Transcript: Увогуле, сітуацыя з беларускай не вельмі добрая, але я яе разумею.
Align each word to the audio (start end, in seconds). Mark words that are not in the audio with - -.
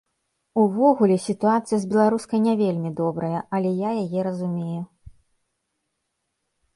Увогуле, 0.61 1.17
сітуацыя 1.25 1.77
з 1.83 1.89
беларускай 1.91 2.39
не 2.47 2.55
вельмі 2.61 2.89
добрая, 3.01 3.39
але 3.57 3.69
я 3.81 3.91
яе 4.07 4.19
разумею. 4.29 4.81